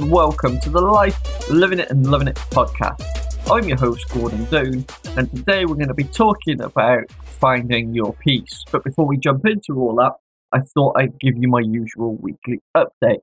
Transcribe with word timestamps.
and 0.00 0.10
welcome 0.10 0.58
to 0.58 0.70
the 0.70 0.80
Life 0.80 1.50
Living 1.50 1.78
It 1.78 1.90
and 1.90 2.10
Loving 2.10 2.28
It 2.28 2.36
podcast. 2.36 3.36
I'm 3.50 3.68
your 3.68 3.76
host, 3.76 4.08
Gordon 4.08 4.44
Doone, 4.46 4.86
and 5.18 5.30
today 5.30 5.66
we're 5.66 5.74
going 5.74 5.88
to 5.88 5.94
be 5.94 6.04
talking 6.04 6.62
about 6.62 7.10
finding 7.22 7.92
your 7.92 8.14
peace. 8.14 8.64
But 8.70 8.82
before 8.82 9.06
we 9.06 9.18
jump 9.18 9.44
into 9.44 9.78
all 9.78 9.94
that, 9.96 10.12
I 10.52 10.60
thought 10.60 10.96
I'd 10.96 11.18
give 11.20 11.34
you 11.36 11.48
my 11.48 11.60
usual 11.60 12.16
weekly 12.16 12.60
update. 12.74 13.20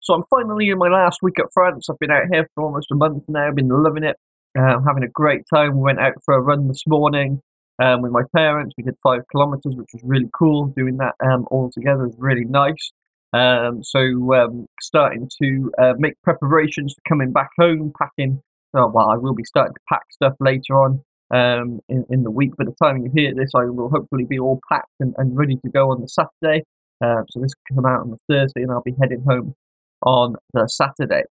So 0.00 0.12
I'm 0.12 0.24
finally 0.28 0.68
in 0.68 0.76
my 0.76 0.88
last 0.88 1.20
week 1.22 1.38
at 1.38 1.46
France. 1.54 1.86
I've 1.88 1.98
been 1.98 2.10
out 2.10 2.24
here 2.30 2.46
for 2.54 2.64
almost 2.64 2.88
a 2.92 2.96
month 2.96 3.24
now, 3.28 3.48
I've 3.48 3.54
been 3.54 3.68
loving 3.68 4.04
it, 4.04 4.16
uh, 4.58 4.78
having 4.86 5.04
a 5.04 5.08
great 5.08 5.44
time. 5.48 5.76
We 5.76 5.82
went 5.82 6.00
out 6.00 6.22
for 6.22 6.34
a 6.34 6.40
run 6.40 6.68
this 6.68 6.82
morning 6.86 7.40
um, 7.82 8.02
with 8.02 8.12
my 8.12 8.24
parents. 8.36 8.74
We 8.76 8.84
did 8.84 8.96
five 9.02 9.20
kilometres, 9.32 9.74
which 9.74 9.88
was 9.94 10.02
really 10.04 10.28
cool. 10.38 10.66
Doing 10.76 10.98
that 10.98 11.14
um, 11.24 11.46
all 11.50 11.70
together 11.72 12.04
was 12.06 12.16
really 12.18 12.44
nice. 12.44 12.92
Um, 13.32 13.82
so 13.82 14.00
um, 14.34 14.66
starting 14.80 15.30
to 15.40 15.72
uh, 15.80 15.92
make 15.98 16.14
preparations 16.22 16.94
for 16.94 17.08
coming 17.08 17.32
back 17.32 17.50
home, 17.58 17.92
packing. 18.00 18.42
Oh, 18.74 18.88
well, 18.88 19.10
I 19.10 19.16
will 19.16 19.34
be 19.34 19.44
starting 19.44 19.74
to 19.74 19.80
pack 19.88 20.02
stuff 20.10 20.34
later 20.40 20.74
on 20.80 21.02
um, 21.30 21.80
in, 21.88 22.04
in 22.10 22.22
the 22.22 22.30
week. 22.30 22.56
By 22.56 22.64
the 22.64 22.74
time 22.82 22.98
you 22.98 23.10
hear 23.14 23.34
this, 23.34 23.50
I 23.54 23.64
will 23.64 23.88
hopefully 23.88 24.24
be 24.24 24.38
all 24.38 24.60
packed 24.70 24.92
and, 25.00 25.14
and 25.18 25.36
ready 25.36 25.56
to 25.56 25.70
go 25.70 25.90
on 25.90 26.00
the 26.00 26.08
Saturday. 26.08 26.64
Uh, 27.02 27.22
so 27.28 27.40
this 27.40 27.52
will 27.68 27.76
come 27.76 27.86
out 27.86 28.00
on 28.00 28.10
the 28.10 28.18
Thursday, 28.28 28.62
and 28.62 28.70
I'll 28.70 28.82
be 28.82 28.94
heading 29.00 29.24
home 29.26 29.54
on 30.02 30.36
the 30.52 30.66
Saturday. 30.66 31.22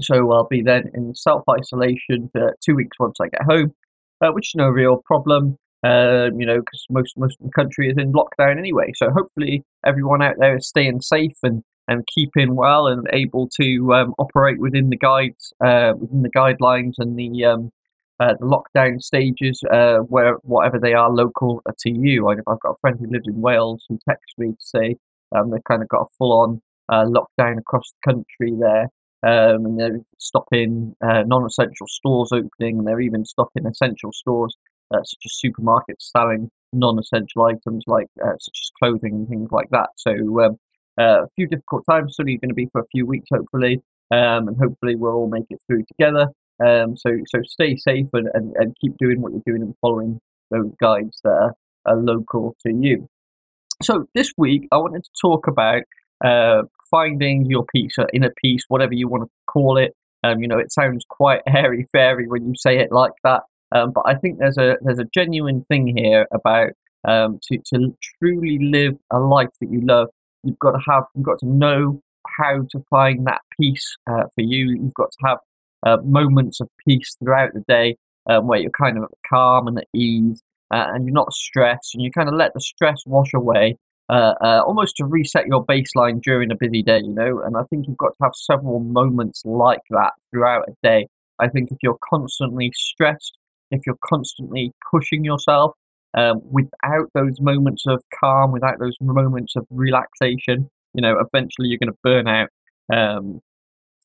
So 0.00 0.32
I'll 0.32 0.46
be 0.48 0.62
then 0.62 0.90
in 0.94 1.14
self 1.14 1.42
isolation 1.48 2.28
for 2.32 2.54
two 2.64 2.74
weeks 2.74 2.98
once 2.98 3.18
I 3.20 3.28
get 3.28 3.42
home, 3.42 3.74
uh, 4.20 4.30
which 4.32 4.50
is 4.50 4.54
no 4.54 4.68
real 4.68 5.02
problem 5.04 5.58
um, 5.84 6.40
you 6.40 6.46
know, 6.46 6.60
because 6.60 6.84
most 6.90 7.16
most 7.16 7.38
of 7.40 7.46
the 7.46 7.52
country 7.52 7.88
is 7.90 7.98
in 7.98 8.12
lockdown 8.12 8.58
anyway. 8.58 8.92
So 8.94 9.10
hopefully 9.10 9.64
everyone 9.84 10.22
out 10.22 10.36
there 10.38 10.56
is 10.56 10.68
staying 10.68 11.00
safe 11.00 11.36
and, 11.42 11.62
and 11.88 12.06
keeping 12.06 12.56
well 12.56 12.86
and 12.86 13.06
able 13.12 13.48
to 13.60 13.94
um, 13.94 14.14
operate 14.18 14.58
within 14.58 14.90
the 14.90 14.96
guides, 14.96 15.52
uh, 15.64 15.92
within 15.98 16.22
the 16.22 16.30
guidelines 16.30 16.94
and 16.98 17.18
the 17.18 17.44
um, 17.44 17.70
uh, 18.18 18.34
the 18.40 18.46
lockdown 18.46 19.00
stages, 19.00 19.60
uh, 19.70 19.98
where 19.98 20.36
whatever 20.42 20.78
they 20.78 20.94
are 20.94 21.10
local 21.10 21.62
to 21.78 21.90
you. 21.90 22.28
I've 22.28 22.44
got 22.44 22.70
a 22.70 22.80
friend 22.80 22.96
who 22.98 23.10
lives 23.10 23.28
in 23.28 23.40
Wales 23.40 23.84
who 23.88 23.98
texted 24.08 24.38
me 24.38 24.52
to 24.52 24.56
say 24.58 24.96
um, 25.34 25.50
they've 25.50 25.64
kind 25.64 25.82
of 25.82 25.88
got 25.88 26.02
a 26.02 26.14
full 26.16 26.32
on 26.32 26.62
uh, 26.88 27.04
lockdown 27.04 27.58
across 27.58 27.92
the 27.92 28.12
country 28.12 28.52
there. 28.58 28.88
Um, 29.22 29.66
and 29.66 29.80
they're 29.80 30.00
stopping 30.18 30.94
uh, 31.04 31.22
non-essential 31.26 31.88
stores 31.88 32.30
opening, 32.32 32.78
and 32.78 32.86
they're 32.86 33.00
even 33.00 33.24
stopping 33.24 33.66
essential 33.66 34.12
stores 34.12 34.56
uh, 34.94 35.02
such 35.02 35.22
as 35.24 35.40
supermarkets 35.44 36.10
selling 36.16 36.50
non-essential 36.72 37.44
items 37.44 37.84
like 37.86 38.08
uh, 38.22 38.36
such 38.38 38.58
as 38.62 38.70
clothing 38.78 39.14
and 39.14 39.28
things 39.28 39.48
like 39.50 39.68
that. 39.70 39.88
So 39.96 40.10
um, 40.42 40.58
uh, 40.98 41.24
a 41.24 41.28
few 41.34 41.46
difficult 41.46 41.84
times. 41.88 42.12
It's 42.12 42.20
only 42.20 42.38
going 42.38 42.50
to 42.50 42.54
be 42.54 42.68
for 42.72 42.80
a 42.80 42.86
few 42.86 43.06
weeks, 43.06 43.28
hopefully, 43.32 43.82
um, 44.10 44.48
and 44.48 44.56
hopefully 44.58 44.96
we'll 44.96 45.12
all 45.12 45.28
make 45.28 45.46
it 45.50 45.60
through 45.66 45.84
together. 45.84 46.28
Um, 46.64 46.96
so 46.96 47.10
so 47.26 47.40
stay 47.42 47.76
safe 47.76 48.08
and, 48.14 48.28
and, 48.32 48.54
and 48.56 48.76
keep 48.80 48.96
doing 48.96 49.20
what 49.20 49.32
you're 49.32 49.42
doing 49.46 49.62
and 49.62 49.74
following 49.80 50.18
those 50.50 50.72
guides 50.80 51.20
that 51.24 51.30
are, 51.30 51.54
local 51.94 52.56
to 52.66 52.72
you. 52.72 53.08
So 53.80 54.06
this 54.12 54.32
week 54.36 54.66
I 54.72 54.78
wanted 54.78 55.04
to 55.04 55.10
talk 55.20 55.46
about 55.46 55.82
uh, 56.24 56.62
finding 56.90 57.46
your 57.46 57.64
peace, 57.64 57.94
or 57.96 58.08
inner 58.12 58.32
piece, 58.42 58.64
whatever 58.66 58.94
you 58.94 59.06
want 59.06 59.24
to 59.24 59.30
call 59.46 59.76
it. 59.76 59.94
Um, 60.24 60.40
you 60.40 60.48
know, 60.48 60.58
it 60.58 60.72
sounds 60.72 61.04
quite 61.08 61.42
hairy 61.46 61.86
fairy 61.92 62.26
when 62.26 62.46
you 62.46 62.54
say 62.56 62.78
it 62.78 62.90
like 62.90 63.12
that, 63.22 63.42
um, 63.72 63.92
but 63.92 64.02
I 64.06 64.14
think 64.14 64.38
there's 64.38 64.58
a 64.58 64.76
there's 64.82 64.98
a 64.98 65.08
genuine 65.12 65.64
thing 65.64 65.96
here 65.96 66.26
about 66.32 66.70
um, 67.06 67.38
to 67.44 67.58
to 67.74 67.96
truly 68.18 68.58
live 68.60 68.98
a 69.12 69.18
life 69.18 69.50
that 69.60 69.70
you 69.70 69.80
love. 69.82 70.08
You've 70.42 70.58
got 70.58 70.72
to 70.72 70.90
have 70.90 71.04
you've 71.14 71.24
got 71.24 71.38
to 71.40 71.46
know 71.46 72.00
how 72.38 72.66
to 72.70 72.80
find 72.90 73.26
that 73.26 73.40
peace 73.58 73.96
uh, 74.08 74.24
for 74.34 74.42
you. 74.42 74.76
You've 74.80 74.94
got 74.94 75.10
to 75.10 75.26
have 75.26 75.38
uh, 75.84 75.96
moments 76.02 76.60
of 76.60 76.68
peace 76.86 77.16
throughout 77.18 77.52
the 77.54 77.64
day 77.68 77.96
um, 78.28 78.46
where 78.46 78.58
you're 78.58 78.70
kind 78.70 78.98
of 78.98 79.04
calm 79.28 79.68
and 79.68 79.78
at 79.78 79.88
ease, 79.94 80.42
uh, 80.72 80.86
and 80.88 81.06
you're 81.06 81.14
not 81.14 81.32
stressed, 81.32 81.94
and 81.94 82.02
you 82.02 82.10
kind 82.10 82.28
of 82.28 82.34
let 82.34 82.54
the 82.54 82.60
stress 82.60 83.02
wash 83.06 83.32
away. 83.34 83.76
Uh, 84.08 84.34
uh, 84.40 84.62
almost 84.64 84.96
to 84.96 85.04
reset 85.04 85.48
your 85.48 85.66
baseline 85.66 86.22
during 86.22 86.52
a 86.52 86.54
busy 86.54 86.80
day, 86.80 86.98
you 86.98 87.12
know, 87.12 87.40
and 87.40 87.56
I 87.56 87.64
think 87.64 87.88
you've 87.88 87.96
got 87.96 88.12
to 88.12 88.22
have 88.22 88.34
several 88.36 88.78
moments 88.78 89.42
like 89.44 89.80
that 89.90 90.12
throughout 90.30 90.68
a 90.68 90.72
day. 90.80 91.08
I 91.40 91.48
think 91.48 91.72
if 91.72 91.78
you're 91.82 91.98
constantly 92.08 92.70
stressed, 92.72 93.36
if 93.70 93.82
you're 93.86 93.98
constantly 94.04 94.72
pushing 94.90 95.24
yourself 95.24 95.72
um, 96.16 96.40
without 96.50 97.10
those 97.14 97.40
moments 97.40 97.84
of 97.86 98.02
calm, 98.18 98.52
without 98.52 98.78
those 98.78 98.96
moments 99.00 99.54
of 99.56 99.66
relaxation, 99.70 100.70
you 100.94 101.02
know, 101.02 101.16
eventually 101.18 101.68
you're 101.68 101.78
going 101.78 101.92
to 101.92 101.98
burn 102.02 102.28
out. 102.28 102.48
Um, 102.92 103.40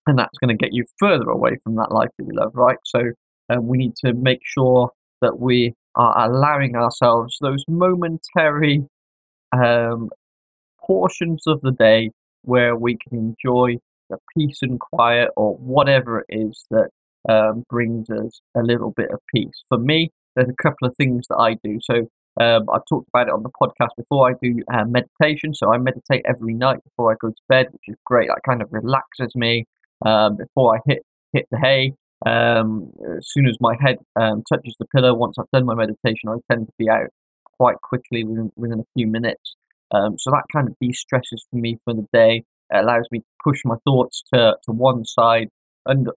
and 0.08 0.18
that's 0.18 0.38
going 0.40 0.56
to 0.56 0.62
get 0.62 0.74
you 0.74 0.84
further 0.98 1.30
away 1.30 1.58
from 1.64 1.76
that 1.76 1.92
life 1.92 2.10
that 2.18 2.26
you 2.26 2.34
love, 2.34 2.52
right? 2.56 2.78
So 2.86 3.12
uh, 3.50 3.62
we 3.62 3.78
need 3.78 3.96
to 3.98 4.14
make 4.14 4.40
sure 4.44 4.90
that 5.22 5.40
we 5.40 5.74
are 5.96 6.28
allowing 6.28 6.76
ourselves 6.76 7.38
those 7.40 7.64
momentary 7.68 8.84
um, 9.52 10.10
portions 10.80 11.44
of 11.46 11.62
the 11.62 11.72
day 11.72 12.12
where 12.44 12.76
we 12.76 12.98
can 12.98 13.18
enjoy 13.18 13.78
the 14.10 14.18
peace 14.36 14.60
and 14.62 14.80
quiet 14.80 15.30
or 15.38 15.56
whatever 15.56 16.20
it 16.20 16.26
is 16.30 16.66
that 16.72 16.90
um, 17.30 17.64
brings 17.70 18.10
us 18.10 18.42
a 18.56 18.62
little 18.62 18.92
bit 18.92 19.12
of 19.12 19.20
peace. 19.34 19.64
For 19.70 19.78
me, 19.78 20.12
there's 20.36 20.50
a 20.50 20.64
couple 20.64 20.88
of 20.88 20.96
things 20.96 21.26
that 21.30 21.38
I 21.38 21.56
do. 21.64 21.80
So 21.82 22.08
um, 22.40 22.70
I've 22.74 22.86
talked 22.90 23.10
about 23.14 23.28
it 23.28 23.34
on 23.34 23.44
the 23.44 23.50
podcast 23.50 23.96
before. 23.98 24.30
I 24.30 24.34
do 24.42 24.62
uh, 24.74 24.86
meditation, 24.86 25.54
so 25.54 25.74
I 25.74 25.78
meditate 25.78 26.26
every 26.26 26.54
night 26.54 26.84
before 26.84 27.12
I 27.12 27.16
go 27.20 27.30
to 27.30 27.42
bed, 27.50 27.68
which 27.72 27.84
is 27.88 27.98
great. 28.06 28.30
That 28.30 28.42
kind 28.48 28.62
of 28.62 28.70
relaxes 28.72 29.36
me 29.36 29.66
um, 30.06 30.38
before 30.38 30.76
I 30.76 30.80
hit 30.86 31.04
hit 31.34 31.46
the 31.52 31.60
hay. 31.60 31.94
Um, 32.26 32.92
as 33.18 33.28
soon 33.30 33.48
as 33.48 33.58
my 33.60 33.76
head 33.80 33.98
um, 34.20 34.44
touches 34.48 34.76
the 34.80 34.86
pillow, 34.86 35.14
once 35.14 35.38
I've 35.40 35.50
done 35.52 35.66
my 35.66 35.76
meditation, 35.76 36.30
I 36.30 36.36
tend 36.52 36.68
to 36.68 36.74
be 36.78 36.90
out 36.90 37.08
quite 37.58 37.78
quickly 37.82 38.24
within, 38.24 38.52
within 38.56 38.80
a 38.80 38.86
few 38.96 39.08
minutes. 39.08 39.56
Um, 39.92 40.18
so 40.18 40.32
that 40.32 40.44
kind 40.54 40.68
of 40.68 40.76
de-stresses 40.80 41.46
for 41.50 41.58
me 41.58 41.78
for 41.84 41.94
the 41.94 42.08
day. 42.14 42.44
It 42.70 42.84
allows 42.84 43.08
me 43.12 43.20
to 43.20 43.26
push 43.44 43.62
my 43.66 43.76
thoughts 43.86 44.24
to, 44.34 44.56
to 44.64 44.72
one 44.72 45.04
side 45.04 45.50
and 45.86 46.08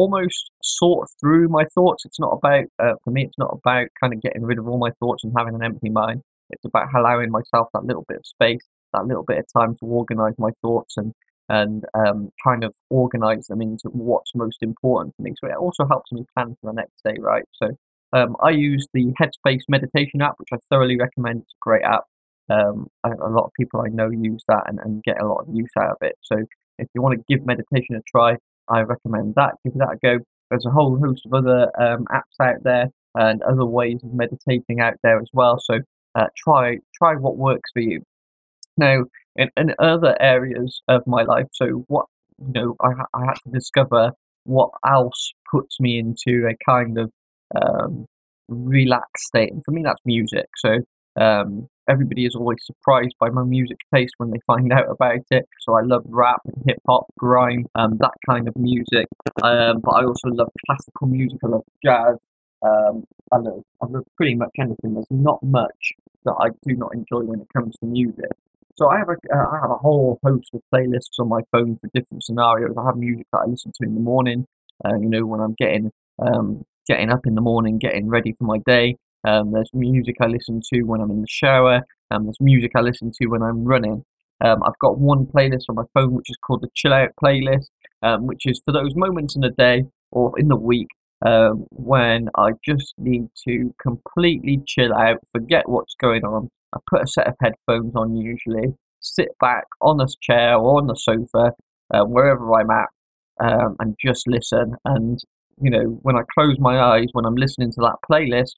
almost 0.00 0.50
sort 0.62 1.08
through 1.20 1.48
my 1.48 1.64
thoughts. 1.74 2.04
It's 2.06 2.20
not 2.24 2.32
about, 2.38 2.64
uh, 2.82 2.94
for 3.04 3.10
me, 3.10 3.24
it's 3.24 3.38
not 3.38 3.52
about 3.58 3.88
kind 4.00 4.12
of 4.14 4.22
getting 4.22 4.42
rid 4.42 4.58
of 4.58 4.66
all 4.66 4.78
my 4.78 4.92
thoughts 4.98 5.24
and 5.24 5.32
having 5.36 5.54
an 5.54 5.62
empty 5.62 5.90
mind. 5.90 6.22
It's 6.50 6.64
about 6.64 6.88
allowing 6.96 7.30
myself 7.30 7.68
that 7.74 7.84
little 7.84 8.04
bit 8.08 8.18
of 8.18 8.26
space, 8.26 8.66
that 8.92 9.06
little 9.06 9.24
bit 9.24 9.38
of 9.38 9.46
time 9.52 9.74
to 9.76 9.84
organize 9.84 10.34
my 10.38 10.50
thoughts 10.62 10.94
and 10.96 11.12
and 11.48 11.84
um, 11.94 12.30
kind 12.46 12.62
of 12.62 12.72
organize 12.90 13.48
them 13.48 13.60
into 13.60 13.88
what's 13.88 14.30
most 14.36 14.58
important 14.62 15.12
for 15.16 15.22
me. 15.22 15.32
So 15.40 15.48
it 15.48 15.56
also 15.56 15.84
helps 15.84 16.12
me 16.12 16.24
plan 16.32 16.56
for 16.60 16.70
the 16.70 16.76
next 16.76 17.02
day, 17.04 17.16
right? 17.18 17.42
So 17.60 17.70
um, 18.12 18.36
I 18.40 18.50
use 18.50 18.86
the 18.94 19.06
Headspace 19.20 19.64
meditation 19.68 20.22
app, 20.22 20.34
which 20.36 20.50
I 20.52 20.58
thoroughly 20.68 20.96
recommend. 20.96 21.42
It's 21.42 21.54
a 21.60 21.66
great 21.66 21.82
app. 21.82 22.04
Um, 22.48 22.86
lot 23.04 23.46
of 23.46 23.50
people 23.58 23.80
I 23.80 23.88
know 23.88 24.10
use 24.10 24.44
that 24.46 24.62
and, 24.66 24.78
and 24.84 25.02
get 25.02 25.20
a 25.20 25.26
lot 25.26 25.40
of 25.42 25.48
use 25.52 25.72
out 25.76 25.90
of 25.90 25.96
it. 26.02 26.14
So 26.22 26.36
if 26.78 26.88
you 26.94 27.02
want 27.02 27.18
to 27.18 27.24
give 27.28 27.44
meditation 27.44 27.96
a 27.96 28.02
try, 28.08 28.36
I 28.70 28.80
recommend 28.80 29.34
that. 29.36 29.54
Give 29.64 29.74
that 29.74 29.94
a 29.94 29.98
go. 30.02 30.18
There's 30.50 30.66
a 30.66 30.70
whole 30.70 30.98
host 30.98 31.26
of 31.26 31.34
other 31.34 31.70
um, 31.80 32.06
apps 32.12 32.42
out 32.42 32.62
there 32.62 32.88
and 33.14 33.42
other 33.42 33.64
ways 33.66 34.00
of 34.02 34.12
meditating 34.12 34.80
out 34.80 34.94
there 35.02 35.18
as 35.20 35.28
well. 35.32 35.58
So 35.58 35.80
uh, 36.14 36.26
try 36.36 36.78
try 36.94 37.14
what 37.14 37.36
works 37.36 37.70
for 37.72 37.80
you. 37.80 38.02
Now, 38.76 39.04
in, 39.36 39.48
in 39.56 39.74
other 39.78 40.16
areas 40.20 40.82
of 40.88 41.02
my 41.06 41.22
life, 41.22 41.46
so 41.52 41.84
what 41.88 42.06
you 42.38 42.52
know, 42.52 42.76
I, 42.80 42.92
I 43.14 43.26
had 43.26 43.38
to 43.44 43.50
discover 43.50 44.12
what 44.44 44.70
else 44.86 45.32
puts 45.50 45.78
me 45.80 45.98
into 45.98 46.48
a 46.48 46.56
kind 46.64 46.98
of 46.98 47.12
um, 47.60 48.06
relaxed 48.48 49.24
state. 49.24 49.52
And 49.52 49.62
for 49.64 49.72
me, 49.72 49.82
that's 49.82 50.00
music. 50.04 50.46
So 50.56 50.78
um, 51.20 51.68
everybody 51.90 52.24
is 52.24 52.34
always 52.34 52.58
surprised 52.64 53.16
by 53.18 53.28
my 53.28 53.42
music 53.42 53.78
taste 53.92 54.14
when 54.18 54.30
they 54.30 54.40
find 54.46 54.72
out 54.78 54.88
about 54.88 55.24
it. 55.30 55.48
So 55.60 55.74
I 55.74 55.82
love 55.82 56.04
rap 56.06 56.40
hip 56.66 56.78
hop, 56.88 57.06
grime, 57.18 57.66
um, 57.74 57.98
that 57.98 58.14
kind 58.28 58.48
of 58.48 58.56
music. 58.56 59.06
Um, 59.42 59.80
but 59.80 59.92
I 59.92 60.04
also 60.04 60.28
love 60.28 60.48
classical 60.66 61.08
music. 61.08 61.38
I 61.44 61.48
love 61.48 61.64
jazz. 61.84 62.16
Um, 62.62 63.04
I 63.32 63.38
love 63.38 63.62
I 63.82 63.86
love 63.86 64.04
pretty 64.16 64.34
much 64.34 64.50
anything. 64.58 64.94
There's 64.94 65.06
not 65.10 65.42
much 65.42 65.92
that 66.24 66.34
I 66.40 66.48
do 66.66 66.76
not 66.76 66.94
enjoy 66.94 67.22
when 67.22 67.40
it 67.40 67.48
comes 67.56 67.74
to 67.80 67.86
music. 67.86 68.30
So 68.76 68.90
I 68.90 68.98
have 68.98 69.08
a 69.08 69.16
uh, 69.34 69.46
I 69.52 69.60
have 69.62 69.70
a 69.70 69.76
whole 69.76 70.18
host 70.24 70.50
of 70.54 70.62
playlists 70.72 71.18
on 71.18 71.28
my 71.28 71.40
phone 71.50 71.76
for 71.76 71.88
different 71.94 72.24
scenarios. 72.24 72.74
I 72.78 72.84
have 72.86 72.96
music 72.96 73.26
that 73.32 73.40
I 73.40 73.46
listen 73.46 73.72
to 73.74 73.86
in 73.86 73.94
the 73.94 74.00
morning. 74.00 74.46
Uh, 74.84 74.96
you 74.96 75.08
know 75.08 75.26
when 75.26 75.40
I'm 75.40 75.54
getting 75.58 75.90
um, 76.18 76.64
getting 76.86 77.10
up 77.10 77.26
in 77.26 77.34
the 77.34 77.40
morning, 77.40 77.78
getting 77.78 78.08
ready 78.08 78.32
for 78.32 78.44
my 78.44 78.58
day. 78.66 78.96
Um, 79.24 79.52
there's 79.52 79.70
music 79.74 80.16
I 80.20 80.26
listen 80.26 80.60
to 80.72 80.82
when 80.82 81.00
I'm 81.00 81.10
in 81.10 81.20
the 81.20 81.28
shower. 81.28 81.82
Um, 82.10 82.24
there's 82.24 82.40
music 82.40 82.72
I 82.74 82.80
listen 82.80 83.12
to 83.20 83.26
when 83.28 83.42
I'm 83.42 83.64
running. 83.64 84.04
Um, 84.42 84.62
I've 84.62 84.78
got 84.80 84.98
one 84.98 85.26
playlist 85.26 85.64
on 85.68 85.76
my 85.76 85.84
phone 85.92 86.14
which 86.14 86.30
is 86.30 86.36
called 86.42 86.62
the 86.62 86.70
Chill 86.74 86.94
Out 86.94 87.10
playlist, 87.22 87.68
um, 88.02 88.26
which 88.26 88.46
is 88.46 88.60
for 88.64 88.72
those 88.72 88.94
moments 88.96 89.36
in 89.36 89.42
the 89.42 89.50
day 89.50 89.84
or 90.10 90.38
in 90.38 90.48
the 90.48 90.56
week 90.56 90.88
um, 91.24 91.66
when 91.70 92.28
I 92.36 92.52
just 92.64 92.94
need 92.96 93.28
to 93.46 93.74
completely 93.80 94.60
chill 94.66 94.94
out, 94.94 95.18
forget 95.30 95.68
what's 95.68 95.94
going 96.00 96.24
on. 96.24 96.48
I 96.74 96.78
put 96.88 97.02
a 97.02 97.06
set 97.06 97.26
of 97.26 97.34
headphones 97.42 97.94
on 97.94 98.16
usually, 98.16 98.74
sit 99.00 99.28
back 99.40 99.64
on 99.80 100.00
a 100.00 100.06
chair 100.22 100.56
or 100.56 100.78
on 100.78 100.86
the 100.86 100.94
sofa, 100.94 101.52
uh, 101.92 102.04
wherever 102.04 102.54
I'm 102.54 102.70
at, 102.70 102.88
um, 103.40 103.76
and 103.80 103.96
just 104.00 104.26
listen. 104.26 104.76
And 104.84 105.18
you 105.60 105.70
know, 105.70 105.98
when 106.02 106.16
I 106.16 106.22
close 106.32 106.58
my 106.58 106.80
eyes, 106.80 107.08
when 107.12 107.26
I'm 107.26 107.34
listening 107.34 107.70
to 107.72 107.80
that 107.82 107.96
playlist, 108.10 108.54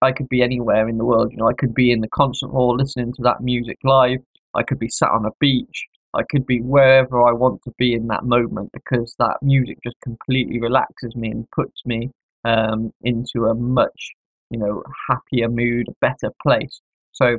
I 0.00 0.12
could 0.12 0.28
be 0.28 0.42
anywhere 0.42 0.88
in 0.88 0.98
the 0.98 1.04
world. 1.04 1.32
You 1.32 1.38
know, 1.38 1.48
I 1.48 1.54
could 1.54 1.74
be 1.74 1.90
in 1.90 2.00
the 2.00 2.08
concert 2.08 2.48
hall 2.48 2.76
listening 2.76 3.12
to 3.14 3.22
that 3.22 3.40
music 3.40 3.78
live. 3.84 4.20
I 4.54 4.62
could 4.62 4.78
be 4.78 4.88
sat 4.88 5.10
on 5.10 5.26
a 5.26 5.30
beach. 5.40 5.86
I 6.14 6.22
could 6.30 6.46
be 6.46 6.60
wherever 6.60 7.22
I 7.22 7.32
want 7.32 7.62
to 7.64 7.72
be 7.78 7.94
in 7.94 8.06
that 8.08 8.24
moment 8.24 8.70
because 8.72 9.14
that 9.18 9.38
music 9.42 9.78
just 9.84 9.96
completely 10.02 10.60
relaxes 10.60 11.14
me 11.14 11.30
and 11.30 11.50
puts 11.50 11.82
me 11.84 12.10
um, 12.44 12.92
into 13.02 13.46
a 13.46 13.54
much, 13.54 14.12
you 14.50 14.58
know, 14.58 14.82
happier 15.08 15.48
mood, 15.48 15.86
a 15.88 15.94
better 16.00 16.32
place. 16.42 16.80
So 17.12 17.38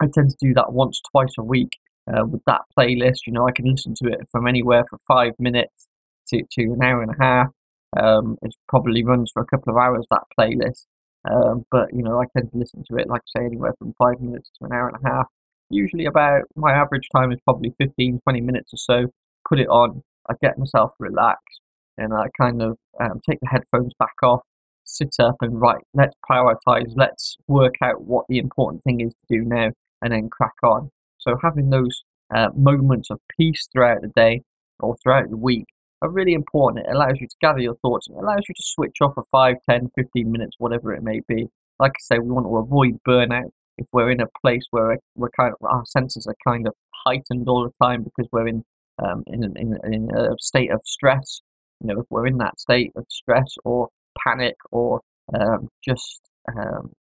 I 0.00 0.06
tend 0.12 0.30
to 0.30 0.36
do 0.40 0.52
that 0.54 0.72
once, 0.72 1.00
twice 1.10 1.34
a 1.38 1.44
week 1.44 1.78
uh, 2.12 2.26
with 2.26 2.42
that 2.46 2.62
playlist. 2.76 3.20
You 3.26 3.34
know, 3.34 3.46
I 3.46 3.52
can 3.52 3.66
listen 3.66 3.94
to 4.02 4.08
it 4.08 4.28
from 4.32 4.46
anywhere 4.46 4.84
for 4.88 4.98
five 5.06 5.32
minutes 5.38 5.88
to, 6.28 6.42
to 6.52 6.62
an 6.62 6.82
hour 6.82 7.02
and 7.02 7.12
a 7.12 7.22
half. 7.22 7.48
Um, 7.96 8.36
it 8.42 8.54
probably 8.68 9.04
runs 9.04 9.30
for 9.32 9.42
a 9.42 9.46
couple 9.46 9.72
of 9.72 9.78
hours, 9.78 10.06
that 10.10 10.24
playlist. 10.38 10.86
Um, 11.30 11.64
but, 11.70 11.88
you 11.92 12.02
know, 12.02 12.20
I 12.20 12.24
tend 12.36 12.50
to 12.52 12.58
listen 12.58 12.84
to 12.88 12.96
it, 12.96 13.08
like 13.08 13.22
I 13.22 13.40
say, 13.40 13.44
anywhere 13.44 13.74
from 13.78 13.94
five 13.98 14.20
minutes 14.20 14.50
to 14.58 14.66
an 14.66 14.72
hour 14.72 14.88
and 14.88 14.96
a 15.04 15.08
half. 15.08 15.26
Usually 15.70 16.04
about, 16.04 16.42
my 16.54 16.72
average 16.72 17.08
time 17.14 17.32
is 17.32 17.40
probably 17.44 17.74
15, 17.78 18.20
20 18.22 18.40
minutes 18.40 18.72
or 18.72 18.76
so. 18.76 19.06
Put 19.48 19.58
it 19.58 19.68
on, 19.68 20.02
I 20.30 20.34
get 20.40 20.58
myself 20.58 20.92
relaxed, 20.98 21.60
and 21.98 22.12
I 22.14 22.26
kind 22.40 22.62
of 22.62 22.78
um, 23.00 23.20
take 23.28 23.40
the 23.40 23.48
headphones 23.48 23.92
back 23.98 24.14
off, 24.22 24.42
sit 24.84 25.14
up 25.18 25.36
and 25.40 25.60
right, 25.60 25.82
let's 25.94 26.16
prioritize, 26.28 26.92
let's 26.94 27.36
work 27.48 27.74
out 27.82 28.02
what 28.02 28.26
the 28.28 28.38
important 28.38 28.84
thing 28.84 29.00
is 29.00 29.14
to 29.14 29.38
do 29.38 29.44
now, 29.44 29.70
and 30.02 30.12
then 30.12 30.30
crack 30.30 30.54
on. 30.62 30.90
So 31.18 31.36
having 31.42 31.70
those 31.70 32.04
uh, 32.34 32.48
moments 32.54 33.10
of 33.10 33.18
peace 33.36 33.68
throughout 33.72 34.02
the 34.02 34.12
day 34.14 34.42
or 34.78 34.96
throughout 35.02 35.30
the 35.30 35.36
week 35.36 35.66
are 36.02 36.10
really 36.10 36.34
important. 36.34 36.86
It 36.86 36.94
allows 36.94 37.20
you 37.20 37.26
to 37.26 37.36
gather 37.40 37.60
your 37.60 37.76
thoughts 37.76 38.08
it 38.08 38.14
allows 38.16 38.42
you 38.48 38.54
to 38.54 38.62
switch 38.62 38.98
off 39.00 39.14
for 39.14 39.24
5, 39.30 39.56
10, 39.68 39.90
15 39.94 40.30
minutes, 40.30 40.56
whatever 40.58 40.92
it 40.92 41.02
may 41.02 41.20
be. 41.26 41.46
Like 41.78 41.92
I 41.92 42.00
say, 42.00 42.18
we 42.18 42.30
want 42.30 42.46
to 42.46 42.56
avoid 42.56 43.00
burnout 43.06 43.50
if 43.78 43.86
we're 43.92 44.10
in 44.10 44.20
a 44.20 44.26
place 44.40 44.64
where 44.70 44.98
we're 45.14 45.30
kind 45.30 45.52
of, 45.52 45.66
our 45.66 45.84
senses 45.86 46.26
are 46.26 46.36
kind 46.46 46.66
of 46.66 46.74
heightened 47.06 47.48
all 47.48 47.64
the 47.64 47.84
time 47.84 48.02
because 48.02 48.28
we're 48.32 48.48
in, 48.48 48.64
um, 49.02 49.22
in, 49.26 49.44
in, 49.56 49.76
in 49.84 50.10
a 50.16 50.30
state 50.38 50.70
of 50.70 50.80
stress. 50.84 51.40
You 51.80 51.88
know, 51.88 52.00
if 52.00 52.06
we're 52.08 52.26
in 52.26 52.38
that 52.38 52.58
state 52.58 52.92
of 52.96 53.04
stress 53.10 53.54
or 53.64 53.88
panic 54.24 54.56
or 54.70 55.00
um, 55.34 55.68
just 55.84 56.22
um, 56.48 56.92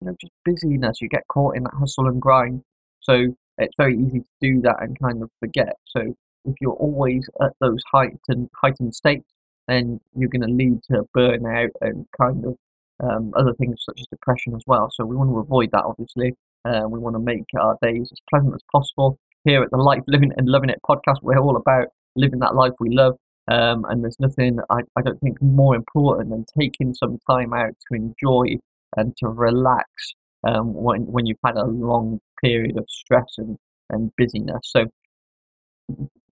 you 0.00 0.06
know 0.06 0.16
just 0.20 0.32
busyness, 0.44 1.00
you 1.00 1.08
get 1.08 1.26
caught 1.28 1.56
in 1.56 1.64
that 1.64 1.74
hustle 1.78 2.06
and 2.06 2.20
grind. 2.20 2.62
So 3.00 3.34
it's 3.58 3.74
very 3.76 3.96
easy 3.96 4.20
to 4.20 4.26
do 4.40 4.60
that 4.62 4.76
and 4.80 4.98
kind 5.00 5.22
of 5.22 5.30
forget. 5.40 5.74
So 5.86 6.14
if 6.44 6.54
you're 6.60 6.72
always 6.72 7.28
at 7.42 7.52
those 7.60 7.82
heightened 7.92 8.48
heightened 8.60 8.94
states, 8.94 9.28
then 9.68 10.00
you're 10.16 10.28
going 10.28 10.46
to 10.46 10.52
lead 10.52 10.82
to 10.90 11.04
burnout 11.16 11.70
and 11.80 12.06
kind 12.20 12.44
of 12.44 12.56
um, 13.02 13.32
other 13.36 13.54
things 13.54 13.82
such 13.84 14.00
as 14.00 14.06
depression 14.10 14.54
as 14.54 14.62
well. 14.66 14.90
So 14.92 15.04
we 15.04 15.16
want 15.16 15.30
to 15.30 15.38
avoid 15.38 15.70
that, 15.72 15.84
obviously. 15.84 16.34
Uh, 16.64 16.82
we 16.88 16.98
want 16.98 17.14
to 17.14 17.20
make 17.20 17.44
our 17.58 17.76
days 17.82 18.08
as 18.12 18.18
pleasant 18.28 18.54
as 18.54 18.60
possible. 18.70 19.18
Here 19.44 19.62
at 19.62 19.70
the 19.70 19.78
Life 19.78 20.02
Living 20.06 20.32
and 20.36 20.48
Loving 20.48 20.68
It 20.68 20.80
podcast, 20.88 21.22
we're 21.22 21.38
all 21.38 21.56
about 21.56 21.88
living 22.16 22.40
that 22.40 22.54
life 22.54 22.72
we 22.78 22.90
love. 22.90 23.16
Um, 23.50 23.84
and 23.88 24.04
there's 24.04 24.20
nothing 24.20 24.58
I, 24.68 24.80
I 24.96 25.02
don't 25.02 25.18
think 25.20 25.40
more 25.40 25.74
important 25.74 26.30
than 26.30 26.44
taking 26.58 26.94
some 26.94 27.18
time 27.28 27.52
out 27.52 27.70
to 27.88 27.96
enjoy 27.96 28.58
and 28.96 29.16
to 29.18 29.28
relax 29.28 29.88
um, 30.46 30.74
when 30.74 31.02
when 31.06 31.26
you've 31.26 31.38
had 31.44 31.56
a 31.56 31.64
long 31.64 32.20
period 32.42 32.76
of 32.76 32.84
stress 32.88 33.34
and, 33.38 33.56
and 33.88 34.12
busyness. 34.16 34.60
So 34.64 34.86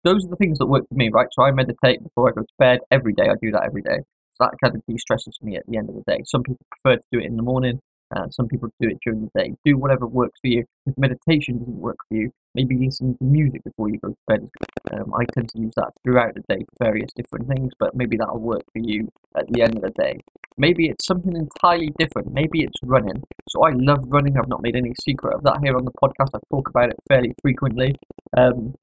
those 0.04 0.26
are 0.26 0.30
the 0.30 0.36
things 0.36 0.58
that 0.60 0.68
work 0.68 0.88
for 0.88 0.96
me, 0.96 1.10
right? 1.12 1.28
So 1.32 1.44
I 1.44 1.52
meditate 1.52 2.04
before 2.04 2.30
I 2.30 2.34
go 2.34 2.42
to 2.42 2.54
bed 2.60 2.80
every 2.92 3.14
day. 3.14 3.24
I 3.30 3.36
do 3.42 3.52
that 3.52 3.64
every 3.66 3.82
day. 3.82 4.00
So 4.32 4.46
that 4.46 4.58
kind 4.64 4.76
of 4.76 4.82
de-stresses 4.88 5.38
me 5.42 5.56
at 5.58 5.64
the 5.68 5.78
end 5.78 5.90
of 5.90 5.96
the 5.96 6.04
day. 6.08 6.24
Some 6.26 6.44
people 6.44 6.66
prefer 6.72 6.98
to 6.98 7.08
do 7.12 7.20
it 7.20 7.26
in 7.26 7.38
the 7.38 7.44
morning. 7.44 7.80
Uh, 8.16 8.30
some 8.30 8.48
people 8.48 8.70
do 8.80 8.90
it 8.90 8.98
during 9.04 9.22
the 9.22 9.40
day. 9.40 9.54
Do 9.66 9.78
whatever 9.78 10.06
works 10.06 10.40
for 10.42 10.48
you. 10.48 10.66
If 10.86 10.96
meditation 10.98 11.58
doesn't 11.58 11.80
work 11.80 11.98
for 12.08 12.16
you, 12.16 12.32
maybe 12.54 12.78
listen 12.78 13.18
to 13.18 13.24
music 13.24 13.64
before 13.64 13.90
you 13.90 13.98
go 14.00 14.10
to 14.10 14.16
bed. 14.28 14.50
Um, 14.92 15.14
I 15.14 15.26
tend 15.34 15.50
to 15.50 15.60
use 15.60 15.74
that 15.78 15.92
throughout 16.04 16.36
the 16.36 16.44
day 16.48 16.64
for 16.64 16.86
various 16.86 17.10
different 17.16 17.48
things, 17.48 17.72
but 17.80 17.96
maybe 17.96 18.18
that'll 18.18 18.40
work 18.40 18.64
for 18.72 18.80
you 18.80 19.10
at 19.36 19.48
the 19.50 19.62
end 19.64 19.78
of 19.78 19.82
the 19.82 19.90
day. 19.92 20.20
Maybe 20.58 20.88
it's 20.90 21.08
something 21.08 21.36
entirely 21.36 21.92
different. 21.98 22.34
Maybe 22.34 22.62
it's 22.62 22.80
running. 22.84 23.24
So 23.50 23.64
I 23.64 23.72
love 23.74 24.04
running. 24.08 24.38
I've 24.38 24.48
not 24.48 24.62
made 24.62 24.76
any 24.76 24.94
secret 25.02 25.34
of 25.34 25.44
that 25.44 25.62
here 25.64 25.76
on 25.76 25.86
the 25.86 25.92
podcast. 25.92 26.36
I 26.36 26.40
talk 26.52 26.70
about 26.70 26.90
it 26.90 26.98
fairly 27.08 27.34
frequently. 27.42 27.96
Um, 28.38 28.76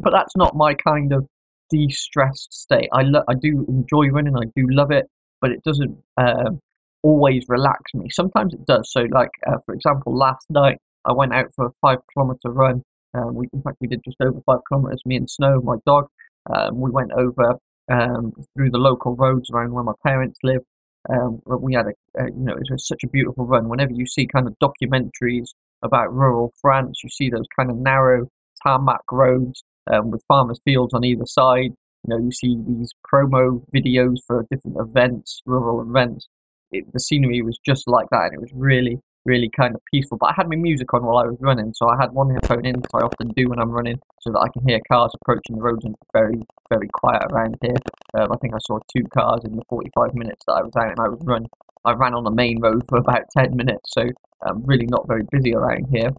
but 0.00 0.10
that's 0.10 0.36
not 0.36 0.56
my 0.56 0.74
kind 0.74 1.12
of 1.12 1.26
de-stressed 1.70 2.52
state. 2.52 2.88
I 2.92 3.02
lo- 3.02 3.24
I 3.28 3.34
do 3.34 3.64
enjoy 3.68 4.08
running. 4.08 4.36
I 4.36 4.44
do 4.54 4.66
love 4.70 4.90
it, 4.90 5.06
but 5.40 5.50
it 5.50 5.62
doesn't 5.64 5.96
um, 6.16 6.60
always 7.02 7.44
relax 7.48 7.94
me. 7.94 8.08
Sometimes 8.10 8.54
it 8.54 8.64
does. 8.66 8.90
So, 8.90 9.06
like 9.10 9.30
uh, 9.46 9.58
for 9.64 9.74
example, 9.74 10.16
last 10.16 10.46
night 10.50 10.78
I 11.04 11.12
went 11.12 11.34
out 11.34 11.52
for 11.54 11.66
a 11.66 11.70
five 11.80 11.98
kilometer 12.12 12.50
run. 12.50 12.82
Um, 13.14 13.34
we, 13.34 13.48
in 13.52 13.62
fact, 13.62 13.78
we 13.80 13.88
did 13.88 14.02
just 14.04 14.20
over 14.20 14.40
five 14.44 14.60
kilometers. 14.68 15.02
Me 15.06 15.16
and 15.16 15.30
Snow, 15.30 15.60
my 15.62 15.76
dog. 15.86 16.08
Um, 16.54 16.80
we 16.80 16.90
went 16.90 17.12
over 17.12 17.56
um, 17.90 18.32
through 18.54 18.70
the 18.70 18.78
local 18.78 19.16
roads 19.16 19.50
around 19.50 19.72
where 19.72 19.84
my 19.84 19.94
parents 20.04 20.38
live. 20.42 20.62
Um, 21.08 21.40
we 21.46 21.74
had 21.74 21.86
a, 21.86 22.22
a, 22.22 22.26
you 22.26 22.44
know, 22.44 22.54
it 22.54 22.66
was 22.70 22.86
such 22.86 23.04
a 23.04 23.08
beautiful 23.08 23.46
run. 23.46 23.68
Whenever 23.68 23.92
you 23.92 24.06
see 24.06 24.26
kind 24.26 24.46
of 24.46 24.56
documentaries 24.58 25.50
about 25.82 26.12
rural 26.12 26.52
France, 26.60 27.00
you 27.02 27.08
see 27.08 27.30
those 27.30 27.46
kind 27.56 27.70
of 27.70 27.76
narrow 27.76 28.28
tarmac 28.62 29.02
roads 29.10 29.62
um, 29.92 30.10
with 30.10 30.24
farmers' 30.28 30.60
fields 30.64 30.94
on 30.94 31.04
either 31.04 31.26
side. 31.26 31.72
You 32.06 32.08
know, 32.08 32.18
you 32.18 32.30
see 32.30 32.56
these 32.66 32.92
promo 33.12 33.64
videos 33.74 34.18
for 34.26 34.46
different 34.50 34.76
events, 34.78 35.42
rural 35.46 35.80
events. 35.80 36.28
It, 36.70 36.92
the 36.92 37.00
scenery 37.00 37.42
was 37.42 37.58
just 37.64 37.88
like 37.88 38.06
that, 38.10 38.26
and 38.26 38.34
it 38.34 38.40
was 38.40 38.52
really, 38.54 39.00
really 39.24 39.50
kind 39.56 39.74
of 39.74 39.80
peaceful. 39.92 40.18
But 40.18 40.30
I 40.30 40.34
had 40.36 40.48
my 40.48 40.56
music 40.56 40.92
on 40.94 41.04
while 41.04 41.18
I 41.18 41.26
was 41.26 41.36
running, 41.40 41.72
so 41.74 41.88
I 41.88 41.96
had 42.00 42.12
one 42.12 42.30
headphone 42.30 42.64
in, 42.64 42.76
as 42.76 42.90
I 42.94 42.98
often 42.98 43.28
do 43.28 43.48
when 43.48 43.58
I'm 43.58 43.70
running, 43.70 43.98
so 44.20 44.30
that 44.30 44.38
I 44.38 44.48
can 44.52 44.68
hear 44.68 44.80
cars 44.90 45.12
approaching 45.20 45.56
the 45.56 45.62
roads 45.62 45.84
and 45.84 45.94
very, 46.12 46.40
very 46.68 46.88
quiet 46.92 47.22
around 47.30 47.56
here. 47.62 47.76
Um, 48.14 48.32
I 48.32 48.36
think 48.36 48.54
I 48.54 48.58
saw 48.58 48.78
two 48.96 49.04
cars 49.12 49.42
in 49.44 49.56
the 49.56 49.62
45 49.68 50.14
minutes 50.14 50.44
that 50.46 50.54
I 50.54 50.62
was 50.62 50.76
out, 50.76 50.90
and 50.90 51.00
I 51.00 51.08
was 51.08 51.20
run. 51.22 51.46
I 51.84 51.92
ran 51.92 52.14
on 52.14 52.24
the 52.24 52.30
main 52.30 52.60
road 52.60 52.82
for 52.88 52.98
about 52.98 53.22
10 53.36 53.56
minutes, 53.56 53.90
so 53.92 54.02
um, 54.48 54.62
really 54.64 54.86
not 54.86 55.08
very 55.08 55.22
busy 55.30 55.54
around 55.54 55.86
here. 55.92 56.10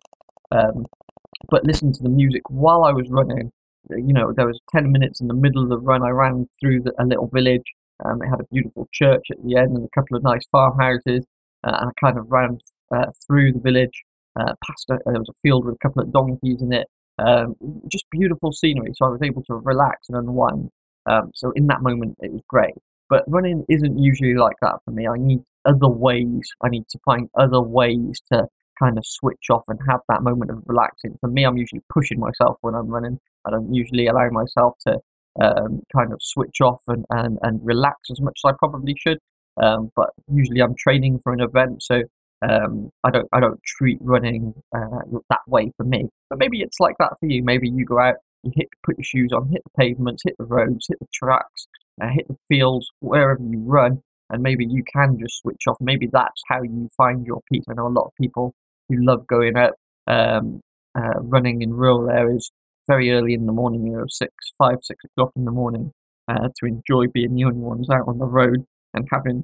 Um, 0.52 0.86
but 1.50 1.66
listening 1.66 1.94
to 1.94 2.04
the 2.04 2.10
music 2.10 2.42
while 2.50 2.84
I 2.84 2.92
was 2.92 3.08
running 3.10 3.52
you 3.89 4.13
know, 4.13 4.34
there 4.36 4.48
was 4.48 4.60
10 4.72 4.91
minutes 4.91 5.22
in 5.22 5.27
the 5.27 5.34
middle 5.34 5.63
of 5.63 5.70
the 5.70 5.79
run. 5.79 6.03
I 6.03 6.10
ran 6.10 6.48
through 6.60 6.84
the, 6.84 6.94
a 7.00 7.06
little 7.06 7.27
village. 7.27 7.74
Um, 8.06 8.22
it 8.22 8.29
had 8.29 8.39
a 8.39 8.48
beautiful 8.51 8.88
church 8.91 9.27
at 9.32 9.38
the 9.44 9.58
end 9.58 9.75
and 9.75 9.86
a 9.86 10.00
couple 10.00 10.17
of 10.17 10.24
nice 10.24 10.46
farmhouses. 10.51 11.25
Uh, 11.63 11.77
and 11.79 11.89
I 11.89 11.91
kind 12.00 12.17
of 12.17 12.32
ran 12.32 12.60
uh, 12.96 13.08
through 13.25 13.53
the 13.53 13.60
village, 13.60 14.03
uh, 14.39 14.53
past 14.65 14.89
a, 14.89 15.00
there 15.06 15.20
was 15.20 15.29
a 15.29 15.39
field 15.41 15.65
with 15.65 15.75
a 15.75 15.79
couple 15.79 16.01
of 16.01 16.13
donkeys 16.13 16.62
in 16.62 16.74
it. 16.74 16.88
Um, 17.20 17.56
just 17.91 18.06
beautiful 18.12 18.51
scenery. 18.51 18.91
So 18.96 19.06
I 19.06 19.10
was 19.10 19.22
able 19.24 19.44
to 19.46 19.56
relax 19.56 20.08
and 20.10 20.17
unwind. 20.17 20.70
Um, 21.08 21.32
so 21.34 21.51
in 21.56 21.67
that 21.67 21.82
moment, 21.82 22.17
it 22.22 22.32
was 22.32 22.41
great. 22.48 22.75
But 23.10 23.24
running 23.27 23.65
isn't 23.70 23.98
usually 23.98 24.36
like 24.36 24.58
that 24.62 24.75
for 24.84 24.91
me. 24.91 25.08
I 25.08 25.17
need 25.17 25.39
other 25.65 25.88
ways. 25.88 26.50
I 26.62 26.70
need 26.70 26.88
to 26.89 27.00
find 27.06 27.29
other 27.36 27.62
ways 27.62 28.22
to 28.32 28.48
kind 28.80 28.98
of 28.98 29.06
switch 29.06 29.50
off 29.50 29.64
and 29.68 29.80
have 29.90 30.02
that 30.10 30.24
moment 30.24 30.52
of 30.52 30.64
relaxing. 30.66 31.18
For 31.20 31.30
me, 31.30 31.46
I'm 31.46 31.58
usually 31.58 31.82
pushing 31.92 32.20
myself 32.20 32.58
when 32.62 32.76
I'm 32.76 32.88
running. 32.88 33.20
I 33.46 33.52
don't 33.52 33.74
usually 33.74 34.08
allow 34.08 34.30
myself 34.30 34.76
to 34.88 35.00
um, 35.42 35.82
kind 35.96 36.12
of 36.14 36.20
switch 36.22 36.62
off 36.62 36.82
and, 36.88 37.06
and, 37.10 37.38
and 37.42 37.60
relax 37.64 38.10
as 38.12 38.22
much 38.22 38.40
as 38.44 38.50
I 38.50 38.56
probably 38.58 38.96
should. 38.98 39.20
Um, 39.62 39.92
but 39.96 40.10
usually 40.32 40.62
I'm 40.62 40.76
training 40.76 41.20
for 41.20 41.34
an 41.34 41.42
event, 41.42 41.82
so 41.82 42.04
um, 42.48 42.92
I 43.04 43.10
don't 43.10 43.28
I 43.34 43.40
don't 43.40 43.60
treat 43.64 43.98
running 44.02 44.54
uh, 44.76 45.18
that 45.30 45.42
way 45.48 45.72
for 45.78 45.84
me. 45.84 46.10
But 46.30 46.40
maybe 46.40 46.62
it's 46.62 46.80
like 46.80 46.96
that 47.00 47.14
for 47.20 47.26
you. 47.26 47.44
Maybe 47.44 47.68
you 47.68 47.86
go 47.86 48.00
out, 48.00 48.16
you 48.44 48.52
hit, 48.56 48.68
put 48.86 48.98
your 48.98 49.04
shoes 49.04 49.32
on, 49.34 49.50
hit 49.50 49.64
the 49.64 49.72
pavements, 49.82 50.24
hit 50.24 50.36
the 50.38 50.46
roads, 50.46 50.86
hit 50.88 51.00
the 51.00 51.08
tracks, 51.12 51.68
uh, 52.02 52.10
hit 52.10 52.28
the 52.28 52.38
fields, 52.48 52.88
wherever 53.00 53.42
you 53.42 53.60
run, 53.66 54.04
and 54.30 54.44
maybe 54.44 54.66
you 54.66 54.84
can 54.94 55.18
just 55.20 55.40
switch 55.42 55.64
off. 55.68 55.78
Maybe 55.80 56.08
that's 56.12 56.42
how 56.48 56.62
you 56.62 56.88
find 56.96 57.26
your 57.26 57.42
peace. 57.52 57.66
I 57.68 57.74
know 57.74 57.88
a 57.88 57.90
lot 57.90 58.06
of 58.06 58.14
people 58.22 58.54
who 58.89 59.03
love 59.06 59.25
going 59.27 59.58
out 59.58 59.74
um, 60.08 60.62
uh, 60.98 61.20
running 61.22 61.62
in 61.62 61.74
rural 61.74 62.10
areas 62.10 62.51
very 62.88 63.12
early 63.12 63.34
in 63.34 63.46
the 63.46 63.51
morning, 63.51 63.86
you 63.86 63.94
know, 63.94 64.06
six, 64.08 64.34
five, 64.58 64.77
six 64.82 65.03
o'clock 65.03 65.32
in 65.36 65.46
the 65.46 65.51
morning, 65.51 65.91
uh, 66.27 66.48
to 66.56 66.65
enjoy 66.65 67.06
being 67.13 67.36
the 67.36 67.44
only 67.44 67.60
ones 67.60 67.89
out 67.89 68.08
on 68.08 68.17
the 68.17 68.25
road 68.25 68.65
and 68.94 69.08
having 69.12 69.44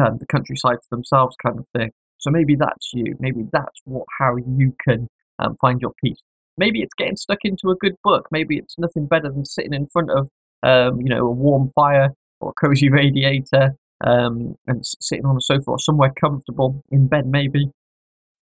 um, 0.00 0.18
the 0.18 0.26
countryside 0.26 0.76
to 0.76 0.88
themselves, 0.90 1.36
kind 1.44 1.58
of 1.58 1.66
thing. 1.76 1.90
So 2.18 2.30
maybe 2.30 2.54
that's 2.54 2.90
you. 2.94 3.16
Maybe 3.18 3.44
that's 3.52 3.80
what 3.84 4.06
how 4.18 4.36
you 4.36 4.74
can 4.80 5.08
um, 5.40 5.56
find 5.60 5.80
your 5.80 5.92
peace. 6.02 6.22
Maybe 6.56 6.80
it's 6.80 6.94
getting 6.94 7.16
stuck 7.16 7.38
into 7.44 7.70
a 7.70 7.76
good 7.76 7.96
book. 8.04 8.28
Maybe 8.30 8.56
it's 8.56 8.78
nothing 8.78 9.06
better 9.06 9.28
than 9.28 9.44
sitting 9.44 9.74
in 9.74 9.86
front 9.86 10.10
of 10.10 10.28
um, 10.62 11.00
you 11.00 11.08
know 11.08 11.26
a 11.26 11.30
warm 11.30 11.72
fire 11.74 12.10
or 12.40 12.50
a 12.50 12.66
cozy 12.66 12.88
radiator 12.90 13.74
um, 14.04 14.54
and 14.66 14.84
sitting 14.84 15.26
on 15.26 15.36
a 15.36 15.40
sofa 15.40 15.72
or 15.72 15.78
somewhere 15.78 16.12
comfortable 16.18 16.82
in 16.90 17.08
bed, 17.08 17.26
maybe 17.26 17.70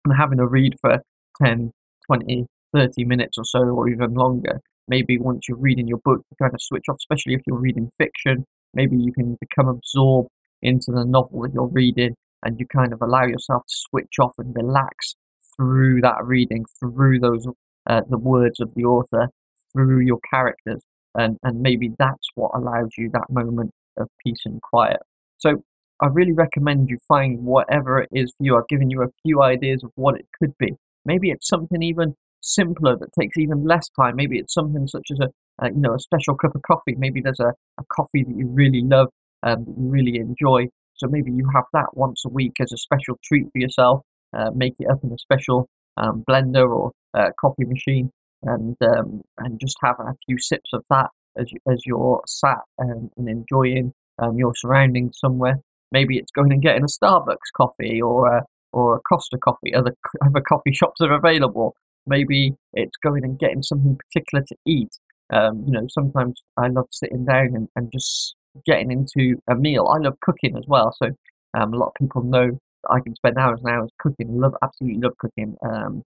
and 0.04 0.16
having 0.16 0.40
a 0.40 0.46
read 0.46 0.74
for 0.80 1.02
10, 1.42 1.72
20, 2.06 2.46
30 2.74 3.04
minutes 3.04 3.38
or 3.38 3.44
so, 3.44 3.60
or 3.60 3.88
even 3.88 4.14
longer. 4.14 4.60
maybe 4.88 5.18
once 5.18 5.48
you're 5.48 5.58
reading 5.58 5.86
your 5.86 5.98
book, 5.98 6.22
you 6.30 6.36
kind 6.40 6.54
of 6.54 6.62
switch 6.62 6.84
off, 6.88 6.96
especially 6.96 7.34
if 7.34 7.42
you're 7.46 7.58
reading 7.58 7.90
fiction. 7.98 8.44
Maybe 8.74 8.96
you 8.96 9.12
can 9.12 9.36
become 9.40 9.68
absorbed 9.68 10.30
into 10.62 10.92
the 10.92 11.04
novel 11.04 11.42
that 11.42 11.52
you're 11.52 11.68
reading 11.68 12.14
and 12.42 12.58
you 12.58 12.66
kind 12.66 12.92
of 12.92 13.02
allow 13.02 13.24
yourself 13.24 13.62
to 13.62 13.74
switch 13.90 14.18
off 14.20 14.32
and 14.38 14.54
relax 14.54 15.14
through 15.56 16.00
that 16.02 16.24
reading, 16.24 16.64
through 16.78 17.18
those 17.18 17.46
uh, 17.88 18.02
the 18.08 18.18
words 18.18 18.60
of 18.60 18.74
the 18.74 18.84
author, 18.84 19.28
through 19.72 20.00
your 20.00 20.20
characters, 20.30 20.82
and 21.14 21.38
and 21.42 21.60
maybe 21.60 21.90
that's 21.98 22.28
what 22.34 22.52
allows 22.54 22.90
you 22.96 23.10
that 23.12 23.30
moment 23.30 23.70
of 23.96 24.08
peace 24.24 24.42
and 24.44 24.60
quiet. 24.62 25.00
So 25.38 25.62
I 26.00 26.06
really 26.06 26.32
recommend 26.32 26.88
you 26.88 26.98
find 27.08 27.44
whatever 27.44 28.00
it 28.00 28.08
is 28.12 28.32
for 28.36 28.44
you. 28.44 28.56
I've 28.56 28.68
given 28.68 28.90
you 28.90 29.02
a 29.02 29.08
few 29.22 29.42
ideas 29.42 29.82
of 29.82 29.90
what 29.96 30.14
it 30.14 30.26
could 30.38 30.56
be. 30.58 30.76
Maybe 31.04 31.30
it's 31.30 31.48
something 31.48 31.82
even 31.82 32.14
simpler 32.40 32.96
that 32.96 33.12
takes 33.18 33.36
even 33.36 33.64
less 33.64 33.88
time. 33.98 34.14
Maybe 34.16 34.38
it's 34.38 34.54
something 34.54 34.86
such 34.86 35.08
as 35.10 35.18
a, 35.20 35.28
a 35.64 35.70
you 35.70 35.80
know 35.80 35.94
a 35.94 35.98
special 35.98 36.36
cup 36.36 36.54
of 36.54 36.62
coffee. 36.62 36.94
Maybe 36.96 37.20
there's 37.20 37.40
a, 37.40 37.52
a 37.78 37.84
coffee 37.92 38.22
that 38.22 38.36
you 38.36 38.46
really 38.46 38.82
love, 38.82 39.08
um, 39.42 39.64
really 39.66 40.16
enjoy. 40.18 40.68
So 40.94 41.08
maybe 41.08 41.32
you 41.32 41.48
have 41.54 41.64
that 41.72 41.96
once 41.96 42.24
a 42.24 42.28
week 42.28 42.54
as 42.60 42.72
a 42.72 42.76
special 42.76 43.18
treat 43.24 43.46
for 43.50 43.58
yourself. 43.58 44.02
Uh, 44.36 44.50
make 44.54 44.74
it 44.78 44.88
up 44.90 45.02
in 45.02 45.10
a 45.12 45.18
special 45.18 45.68
um, 45.96 46.22
blender 46.28 46.68
or 46.68 46.92
uh, 47.14 47.30
coffee 47.40 47.64
machine, 47.64 48.10
and 48.42 48.76
um, 48.82 49.22
and 49.38 49.58
just 49.58 49.76
have 49.82 49.96
a 49.98 50.14
few 50.26 50.38
sips 50.38 50.70
of 50.72 50.84
that 50.90 51.10
as 51.36 51.50
you, 51.50 51.58
as 51.72 51.80
you're 51.86 52.22
sat 52.26 52.58
and 52.78 53.10
enjoying 53.16 53.92
um, 54.18 54.36
your 54.36 54.52
surroundings 54.54 55.18
somewhere. 55.18 55.58
Maybe 55.92 56.18
it's 56.18 56.30
going 56.32 56.52
and 56.52 56.62
getting 56.62 56.82
a 56.82 56.86
Starbucks 56.86 57.52
coffee 57.56 58.00
or 58.00 58.26
a, 58.26 58.42
or 58.72 58.96
a 58.96 59.00
Costa 59.00 59.38
coffee. 59.38 59.74
Other 59.74 59.94
other 60.26 60.40
coffee 60.40 60.72
shops 60.72 61.00
are 61.00 61.12
available. 61.12 61.74
Maybe 62.06 62.54
it's 62.72 62.96
going 63.02 63.24
and 63.24 63.38
getting 63.38 63.62
something 63.62 63.96
particular 63.96 64.44
to 64.48 64.56
eat. 64.66 64.90
Um, 65.30 65.64
you 65.66 65.72
know, 65.72 65.86
sometimes 65.88 66.42
I 66.56 66.68
love 66.68 66.86
sitting 66.90 67.26
down 67.26 67.54
and, 67.54 67.68
and 67.76 67.92
just 67.92 68.34
getting 68.64 68.90
into 68.90 69.36
a 69.48 69.54
meal. 69.54 69.86
I 69.86 69.98
love 69.98 70.18
cooking 70.20 70.56
as 70.56 70.64
well, 70.66 70.92
so 70.96 71.10
um, 71.54 71.74
a 71.74 71.76
lot 71.76 71.88
of 71.88 71.94
people 72.00 72.22
know 72.22 72.58
I 72.88 73.00
can 73.00 73.14
spend 73.14 73.36
hours 73.36 73.60
and 73.62 73.70
hours 73.70 73.90
cooking. 73.98 74.40
Love, 74.40 74.54
absolutely 74.62 75.00
love 75.00 75.16
cooking. 75.18 75.56
Um, 75.62 76.02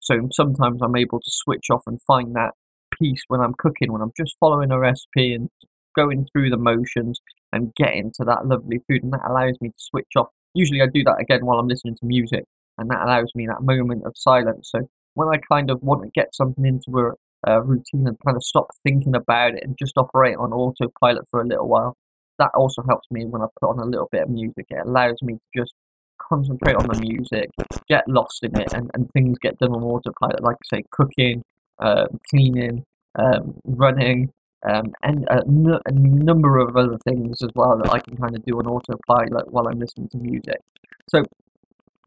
so 0.00 0.28
sometimes 0.32 0.80
I'm 0.82 0.96
able 0.96 1.20
to 1.20 1.30
switch 1.30 1.70
off 1.70 1.82
and 1.86 2.00
find 2.02 2.34
that 2.34 2.52
peace 2.98 3.22
when 3.28 3.40
I'm 3.40 3.54
cooking, 3.54 3.92
when 3.92 4.02
I'm 4.02 4.12
just 4.16 4.36
following 4.38 4.70
a 4.70 4.78
recipe 4.78 5.34
and 5.34 5.48
going 5.96 6.26
through 6.26 6.50
the 6.50 6.56
motions 6.56 7.20
and 7.52 7.74
getting 7.74 8.12
to 8.16 8.24
that 8.24 8.46
lovely 8.46 8.78
food, 8.86 9.02
and 9.02 9.12
that 9.12 9.28
allows 9.28 9.56
me 9.60 9.68
to 9.68 9.78
switch 9.78 10.12
off. 10.16 10.28
Usually, 10.54 10.82
I 10.82 10.86
do 10.86 11.04
that 11.04 11.20
again 11.20 11.44
while 11.44 11.58
I'm 11.58 11.68
listening 11.68 11.96
to 11.96 12.06
music, 12.06 12.44
and 12.78 12.90
that 12.90 13.02
allows 13.02 13.32
me 13.34 13.46
that 13.46 13.62
moment 13.62 14.04
of 14.04 14.12
silence. 14.16 14.70
So 14.70 14.88
when 15.14 15.28
I 15.28 15.38
kind 15.50 15.70
of 15.70 15.82
want 15.82 16.02
to 16.02 16.10
get 16.10 16.34
something 16.34 16.64
into 16.64 16.98
a, 16.98 17.12
a 17.50 17.62
routine 17.62 18.06
and 18.06 18.18
kind 18.24 18.36
of 18.36 18.44
stop 18.44 18.68
thinking 18.82 19.14
about 19.14 19.54
it 19.54 19.62
and 19.62 19.76
just 19.78 19.96
operate 19.96 20.36
on 20.36 20.52
autopilot 20.52 21.24
for 21.30 21.40
a 21.40 21.46
little 21.46 21.68
while, 21.68 21.96
that 22.38 22.50
also 22.54 22.82
helps 22.88 23.06
me 23.10 23.24
when 23.24 23.42
I 23.42 23.46
put 23.60 23.70
on 23.70 23.78
a 23.78 23.84
little 23.84 24.08
bit 24.12 24.22
of 24.22 24.28
music. 24.28 24.66
It 24.70 24.86
allows 24.86 25.22
me 25.22 25.34
to 25.34 25.60
just 25.60 25.72
concentrate 26.20 26.76
on 26.76 26.86
the 26.86 27.00
music, 27.00 27.50
get 27.88 28.04
lost 28.08 28.42
in 28.42 28.58
it, 28.58 28.72
and, 28.72 28.90
and 28.94 29.10
things 29.12 29.38
get 29.38 29.58
done 29.58 29.72
on 29.72 29.82
autopilot. 29.82 30.42
Like 30.42 30.56
I 30.56 30.76
say, 30.76 30.82
cooking, 30.90 31.42
uh, 31.78 32.06
cleaning, 32.30 32.84
um, 33.18 33.54
running, 33.64 34.32
um, 34.62 34.92
and 35.02 35.24
a, 35.28 35.42
n- 35.46 35.80
a 35.86 35.92
number 35.92 36.58
of 36.58 36.76
other 36.76 36.98
things 36.98 37.42
as 37.42 37.50
well 37.54 37.78
that 37.78 37.92
I 37.92 37.98
can 37.98 38.16
kind 38.16 38.34
of 38.34 38.44
do 38.44 38.58
on 38.58 38.66
autopilot 38.66 39.52
while 39.52 39.68
I'm 39.68 39.78
listening 39.78 40.08
to 40.08 40.18
music. 40.18 40.60
So 41.08 41.24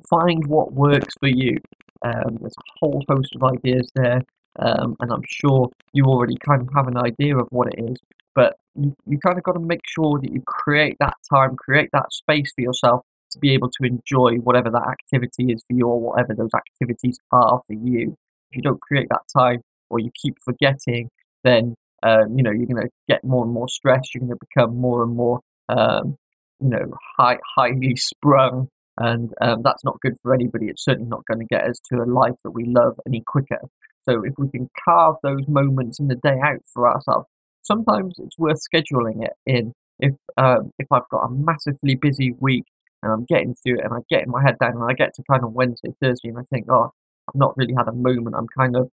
find 0.09 0.45
what 0.47 0.73
works 0.73 1.13
for 1.19 1.29
you. 1.29 1.57
Um, 2.03 2.37
there's 2.39 2.55
a 2.57 2.71
whole 2.79 3.03
host 3.09 3.35
of 3.35 3.43
ideas 3.43 3.91
there, 3.95 4.21
um, 4.59 4.95
and 4.99 5.11
I'm 5.11 5.23
sure 5.27 5.69
you 5.93 6.05
already 6.05 6.37
kind 6.37 6.61
of 6.61 6.69
have 6.75 6.87
an 6.87 6.97
idea 6.97 7.37
of 7.37 7.47
what 7.49 7.73
it 7.73 7.83
is. 7.91 7.97
But 8.35 8.57
you, 8.75 8.95
you 9.05 9.17
kind 9.19 9.37
of 9.37 9.43
got 9.43 9.53
to 9.53 9.59
make 9.59 9.81
sure 9.85 10.19
that 10.21 10.31
you 10.31 10.41
create 10.45 10.95
that 10.99 11.15
time, 11.29 11.55
create 11.55 11.89
that 11.93 12.11
space 12.11 12.51
for 12.55 12.61
yourself 12.61 13.01
to 13.31 13.39
be 13.39 13.53
able 13.53 13.69
to 13.69 13.83
enjoy 13.83 14.35
whatever 14.37 14.69
that 14.71 14.87
activity 14.87 15.51
is 15.51 15.63
for 15.67 15.75
you 15.75 15.87
or 15.87 15.99
whatever 15.99 16.33
those 16.33 16.53
activities 16.55 17.19
are 17.31 17.61
for 17.65 17.73
you. 17.73 18.15
If 18.51 18.57
you 18.57 18.61
don't 18.61 18.81
create 18.81 19.07
that 19.09 19.21
time 19.35 19.61
or 19.89 19.99
you 19.99 20.09
keep 20.19 20.37
forgetting, 20.43 21.09
then 21.43 21.75
um, 22.03 22.37
you 22.37 22.43
know 22.43 22.51
you're 22.51 22.65
going 22.65 22.83
to 22.83 22.89
get 23.07 23.23
more 23.23 23.43
and 23.43 23.53
more 23.53 23.67
stressed. 23.67 24.13
You're 24.13 24.21
going 24.21 24.37
to 24.37 24.47
become 24.47 24.77
more 24.77 25.03
and 25.03 25.15
more 25.15 25.39
um, 25.69 26.17
you 26.59 26.69
know 26.69 26.93
high, 27.17 27.37
highly 27.55 27.95
sprung, 27.95 28.67
and 28.97 29.31
um, 29.41 29.61
that's 29.63 29.83
not 29.83 29.99
good 30.01 30.15
for 30.21 30.33
anybody. 30.33 30.67
It's 30.67 30.83
certainly 30.83 31.09
not 31.09 31.25
going 31.25 31.39
to 31.39 31.45
get 31.45 31.65
us 31.65 31.79
to 31.91 32.01
a 32.01 32.05
life 32.05 32.35
that 32.43 32.51
we 32.51 32.65
love 32.65 32.99
any 33.07 33.23
quicker. 33.25 33.61
So 34.01 34.23
if 34.23 34.33
we 34.37 34.49
can 34.49 34.69
carve 34.85 35.15
those 35.23 35.47
moments 35.47 35.99
in 35.99 36.07
the 36.07 36.15
day 36.15 36.37
out 36.43 36.61
for 36.73 36.87
ourselves, 36.87 37.27
sometimes 37.61 38.15
it's 38.17 38.37
worth 38.37 38.59
scheduling 38.73 39.23
it 39.23 39.33
in. 39.45 39.73
If 39.99 40.15
um, 40.37 40.71
if 40.79 40.87
I've 40.91 41.09
got 41.11 41.25
a 41.25 41.29
massively 41.29 41.95
busy 41.95 42.33
week 42.39 42.65
and 43.03 43.11
I'm 43.11 43.25
getting 43.25 43.53
through 43.53 43.79
it 43.79 43.85
and 43.85 43.93
I 43.93 43.99
get 44.09 44.27
my 44.27 44.41
head 44.41 44.57
down 44.59 44.73
and 44.73 44.83
I 44.89 44.93
get 44.93 45.13
to 45.15 45.23
kind 45.29 45.43
of 45.43 45.53
Wednesday, 45.53 45.89
Thursday 46.01 46.29
and 46.29 46.37
I 46.37 46.43
think, 46.49 46.67
oh, 46.69 46.91
I've 47.27 47.35
not 47.35 47.55
really 47.57 47.73
had 47.77 47.87
a 47.87 47.93
moment. 47.93 48.35
I'm 48.37 48.47
kind 48.57 48.75
of 48.75 48.89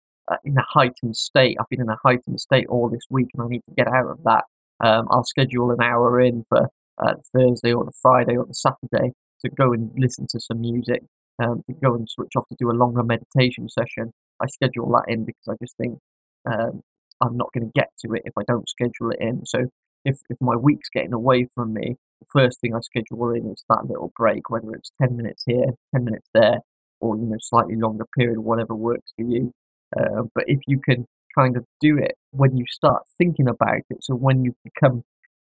in 0.43 0.57
a 0.57 0.65
heightened 0.67 1.15
state. 1.15 1.57
I've 1.59 1.69
been 1.69 1.81
in 1.81 1.89
a 1.89 1.97
heightened 2.03 2.39
state 2.39 2.67
all 2.67 2.89
this 2.89 3.05
week 3.09 3.29
and 3.33 3.43
I 3.43 3.47
need 3.47 3.63
to 3.65 3.75
get 3.75 3.87
out 3.87 4.09
of 4.09 4.23
that. 4.23 4.43
Um, 4.83 5.07
I'll 5.11 5.23
schedule 5.23 5.71
an 5.71 5.81
hour 5.81 6.19
in 6.19 6.43
for 6.47 6.69
uh, 7.01 7.13
Thursday 7.33 7.73
or 7.73 7.85
the 7.85 7.91
Friday 8.01 8.37
or 8.37 8.45
the 8.45 8.53
Saturday 8.53 9.13
to 9.41 9.49
go 9.49 9.73
and 9.73 9.91
listen 9.97 10.27
to 10.29 10.39
some 10.39 10.61
music, 10.61 11.03
um, 11.41 11.63
to 11.67 11.73
go 11.73 11.95
and 11.95 12.09
switch 12.09 12.33
off 12.35 12.47
to 12.49 12.55
do 12.59 12.69
a 12.69 12.73
longer 12.73 13.03
meditation 13.03 13.69
session. 13.69 14.11
I 14.41 14.47
schedule 14.47 14.89
that 14.91 15.11
in 15.11 15.25
because 15.25 15.47
I 15.49 15.53
just 15.61 15.77
think 15.77 15.99
um, 16.45 16.81
I'm 17.21 17.37
not 17.37 17.51
going 17.53 17.65
to 17.65 17.71
get 17.79 17.89
to 18.05 18.13
it 18.13 18.23
if 18.25 18.33
I 18.37 18.43
don't 18.47 18.69
schedule 18.69 19.11
it 19.11 19.19
in. 19.19 19.45
So 19.45 19.65
if, 20.05 20.17
if 20.29 20.37
my 20.41 20.55
week's 20.55 20.89
getting 20.89 21.13
away 21.13 21.47
from 21.53 21.73
me, 21.73 21.95
the 22.19 22.25
first 22.31 22.59
thing 22.61 22.75
I 22.75 22.79
schedule 22.81 23.31
in 23.31 23.51
is 23.51 23.63
that 23.69 23.85
little 23.87 24.11
break, 24.15 24.49
whether 24.49 24.71
it's 24.73 24.91
10 25.01 25.15
minutes 25.15 25.43
here, 25.45 25.65
10 25.95 26.05
minutes 26.05 26.29
there, 26.33 26.59
or, 26.99 27.17
you 27.17 27.25
know, 27.25 27.37
slightly 27.39 27.75
longer 27.75 28.05
period, 28.17 28.39
whatever 28.39 28.75
works 28.75 29.11
for 29.15 29.23
you. 29.23 29.51
Uh, 29.99 30.23
but 30.33 30.43
if 30.47 30.59
you 30.67 30.79
can 30.79 31.05
kind 31.37 31.55
of 31.57 31.65
do 31.79 31.97
it 31.97 32.15
when 32.31 32.55
you 32.57 32.65
start 32.69 33.03
thinking 33.17 33.47
about 33.47 33.81
it, 33.89 33.97
so 34.01 34.15
when 34.15 34.43
you 34.43 34.53
become 34.63 35.03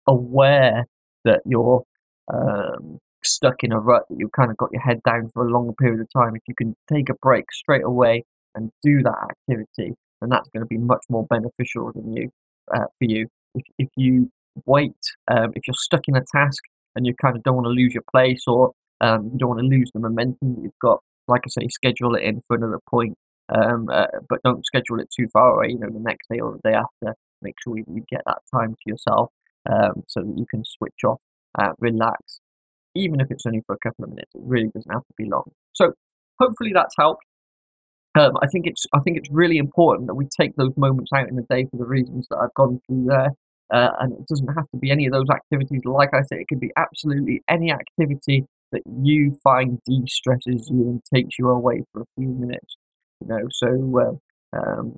aware 0.08 0.86
that 1.24 1.42
you're 1.46 1.84
um, 2.34 3.00
stuck 3.24 3.64
in 3.64 3.72
a 3.72 3.80
rut, 3.80 4.04
that 4.10 4.18
you've 4.20 4.32
kind 4.32 4.52
of 4.52 4.58
got 4.58 4.72
your 4.72 4.82
head 4.82 5.02
down 5.04 5.30
for 5.30 5.46
a 5.46 5.50
longer 5.50 5.74
period 5.74 6.00
of 6.00 6.08
time, 6.12 6.36
if 6.36 6.44
you 6.48 6.56
can 6.56 6.76
take 6.92 7.10
a 7.10 7.16
break 7.22 7.52
straight 7.52 7.84
away 7.84 8.24
and 8.56 8.72
do 8.84 9.02
that 9.04 9.16
activity, 9.30 9.96
then 10.22 10.30
that's 10.30 10.50
going 10.50 10.62
to 10.62 10.68
be 10.68 10.78
much 10.78 11.04
more 11.10 11.26
beneficial 11.28 11.92
than 11.94 12.14
you 12.14 12.30
uh, 12.74 12.86
for 12.98 13.06
you. 13.06 13.28
If, 13.54 13.64
if 13.78 13.90
you 13.96 14.32
wait, 14.66 14.94
um, 15.28 15.52
if 15.56 15.68
you're 15.68 15.76
stuck 15.76 16.08
in 16.08 16.16
a 16.16 16.24
task 16.32 16.64
and 16.96 17.06
you 17.06 17.14
kind 17.22 17.36
of 17.36 17.44
don't 17.44 17.56
want 17.56 17.66
to 17.66 17.70
lose 17.70 17.94
your 17.94 18.04
place 18.12 18.44
or 18.48 18.72
um, 19.02 19.30
you 19.34 19.40
don't 19.40 19.50
want 19.50 19.62
to 19.62 19.68
lose 19.68 19.92
the 19.94 20.00
momentum 20.00 20.56
that 20.56 20.64
you've 20.64 20.80
got, 20.82 21.02
like 21.28 21.42
I 21.46 21.50
say, 21.50 21.68
schedule 21.68 22.16
it 22.16 22.24
in 22.24 22.42
for 22.48 22.56
another 22.56 22.80
point. 22.90 23.18
Um, 23.54 23.90
uh, 23.92 24.08
but 24.28 24.42
don't 24.44 24.66
schedule 24.66 25.00
it 25.00 25.10
too 25.16 25.28
far 25.32 25.56
away, 25.56 25.68
you 25.70 25.80
know, 25.80 25.90
the 25.90 26.00
next 26.00 26.28
day 26.30 26.40
or 26.40 26.54
the 26.54 26.70
day 26.70 26.76
after. 26.76 27.16
Make 27.42 27.56
sure 27.64 27.78
you, 27.78 27.86
get 28.10 28.22
that 28.26 28.40
time 28.54 28.74
to 28.74 28.82
yourself 28.86 29.30
um, 29.70 30.04
so 30.08 30.22
that 30.22 30.38
you 30.38 30.46
can 30.50 30.64
switch 30.66 31.04
off, 31.06 31.22
uh, 31.60 31.74
relax, 31.80 32.40
even 32.96 33.20
if 33.20 33.28
it's 33.30 33.46
only 33.46 33.62
for 33.66 33.76
a 33.76 33.80
couple 33.80 34.06
of 34.06 34.10
minutes. 34.10 34.32
It 34.34 34.42
really 34.44 34.70
doesn't 34.74 34.92
have 34.92 35.06
to 35.06 35.14
be 35.18 35.26
long. 35.26 35.52
So 35.74 35.94
hopefully 36.40 36.72
that's 36.74 36.96
helped. 36.98 37.24
Um, 38.18 38.32
I 38.42 38.48
think 38.48 38.66
it's 38.66 38.86
I 38.94 39.00
think 39.00 39.18
it's 39.18 39.30
really 39.30 39.58
important 39.58 40.08
that 40.08 40.16
we 40.16 40.26
take 40.40 40.56
those 40.56 40.72
moments 40.78 41.12
out 41.14 41.28
in 41.28 41.36
the 41.36 41.46
day 41.50 41.66
for 41.70 41.78
the 41.78 41.86
reasons 41.86 42.28
that 42.30 42.38
I've 42.38 42.54
gone 42.54 42.80
through 42.88 43.06
there. 43.10 43.32
Uh, 43.74 43.90
and 44.00 44.14
it 44.14 44.28
doesn't 44.28 44.54
have 44.56 44.70
to 44.70 44.78
be 44.78 44.92
any 44.92 45.06
of 45.06 45.12
those 45.12 45.30
activities. 45.30 45.82
Like 45.86 46.14
I 46.14 46.22
said, 46.22 46.38
it 46.38 46.48
could 46.48 46.60
be 46.60 46.72
absolutely 46.78 47.42
any 47.50 47.72
activity 47.72 48.46
that 48.72 48.84
you 48.86 49.38
find 49.44 49.80
de-stresses 49.86 50.70
you 50.72 50.82
and 50.84 51.02
takes 51.14 51.40
you 51.40 51.50
away 51.50 51.84
for 51.92 52.02
a 52.02 52.06
few 52.16 52.28
minutes. 52.28 52.78
You 53.22 53.28
know, 53.28 53.48
so 53.52 54.20
uh, 54.54 54.58
um, 54.58 54.98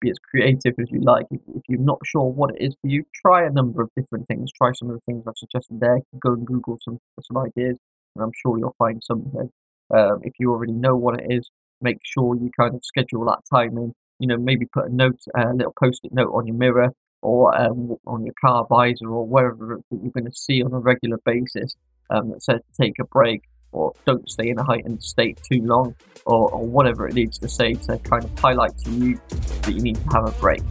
be 0.00 0.10
as 0.10 0.18
creative 0.18 0.74
as 0.80 0.90
you 0.90 1.00
like. 1.00 1.26
If, 1.30 1.40
if, 1.54 1.62
you're 1.68 1.80
not 1.80 1.98
sure 2.04 2.24
what 2.24 2.54
it 2.54 2.62
is 2.62 2.74
for 2.80 2.88
you, 2.88 3.04
try 3.14 3.46
a 3.46 3.50
number 3.50 3.82
of 3.82 3.90
different 3.96 4.26
things. 4.26 4.50
Try 4.52 4.72
some 4.72 4.90
of 4.90 4.96
the 4.96 5.00
things 5.00 5.24
I've 5.26 5.36
suggested 5.36 5.80
there. 5.80 6.00
Go 6.20 6.32
and 6.32 6.46
Google 6.46 6.78
some 6.82 6.98
some 7.20 7.38
ideas, 7.38 7.78
and 8.14 8.24
I'm 8.24 8.32
sure 8.42 8.58
you'll 8.58 8.76
find 8.78 9.02
something. 9.02 9.50
Um, 9.94 10.20
if 10.22 10.34
you 10.38 10.50
already 10.50 10.72
know 10.72 10.96
what 10.96 11.20
it 11.20 11.26
is, 11.30 11.50
make 11.80 11.98
sure 12.02 12.36
you 12.36 12.50
kind 12.58 12.74
of 12.74 12.84
schedule 12.84 13.24
that 13.26 13.40
time 13.52 13.76
in. 13.78 13.92
You 14.18 14.28
know, 14.28 14.38
maybe 14.38 14.66
put 14.66 14.90
a 14.90 14.94
note, 14.94 15.20
a 15.36 15.52
little 15.52 15.74
post-it 15.78 16.12
note 16.12 16.32
on 16.32 16.46
your 16.46 16.56
mirror 16.56 16.90
or 17.22 17.56
um, 17.60 17.96
on 18.06 18.24
your 18.24 18.34
car 18.40 18.66
visor 18.68 19.08
or 19.08 19.26
wherever 19.26 19.80
that 19.90 19.98
you're 20.02 20.12
going 20.12 20.24
to 20.24 20.32
see 20.32 20.62
on 20.62 20.72
a 20.72 20.78
regular 20.78 21.18
basis 21.24 21.76
um, 22.10 22.30
that 22.30 22.42
says 22.42 22.60
take 22.80 22.94
a 23.00 23.04
break 23.04 23.42
or 23.76 23.92
don't 24.06 24.28
stay 24.28 24.48
in 24.48 24.58
a 24.58 24.64
heightened 24.64 25.02
state 25.02 25.38
too 25.48 25.62
long 25.62 25.94
or, 26.24 26.50
or 26.50 26.66
whatever 26.66 27.06
it 27.06 27.14
needs 27.14 27.38
to 27.38 27.48
say 27.48 27.74
to 27.74 27.98
kind 27.98 28.24
of 28.24 28.38
highlight 28.38 28.76
to 28.78 28.90
you 28.90 29.20
that 29.28 29.72
you 29.72 29.80
need 29.80 29.96
to 29.96 30.08
have 30.10 30.26
a 30.26 30.40
break. 30.40 30.62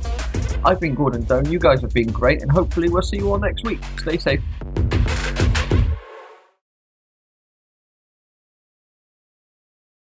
I've 0.65 0.79
been 0.79 0.95
Gordon 0.95 1.23
Doan. 1.23 1.49
You 1.49 1.59
guys 1.59 1.81
have 1.81 1.93
been 1.93 2.11
great, 2.11 2.41
and 2.41 2.51
hopefully 2.51 2.89
we'll 2.89 3.03
see 3.03 3.17
you 3.17 3.31
all 3.31 3.37
next 3.37 3.63
week. 3.63 3.79
Stay 3.99 4.17
safe. 4.17 4.41